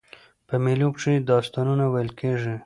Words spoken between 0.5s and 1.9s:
مېلو کښي داستانونه